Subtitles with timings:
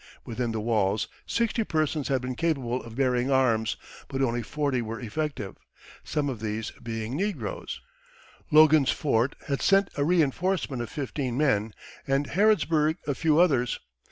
[0.25, 3.77] Within the walls sixty persons had been capable of bearing arms,
[4.07, 5.57] but only forty were effective,
[6.03, 7.79] some of these being negroes;
[8.49, 11.75] Logan's Fort had sent a reenforcement of fifteen men,
[12.07, 13.79] and Harrodsburg a few others.